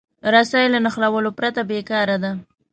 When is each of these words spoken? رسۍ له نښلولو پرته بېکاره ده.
رسۍ 0.33 0.65
له 0.73 0.79
نښلولو 0.85 1.29
پرته 1.39 1.61
بېکاره 1.69 2.17
ده. 2.23 2.31